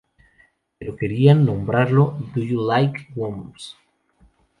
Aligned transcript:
Pero 0.79 0.95
querían 0.97 1.45
nombrarlo 1.45 2.17
"Do 2.33 2.41
You 2.41 2.59
Like 2.71 3.09
Worms". 3.15 3.77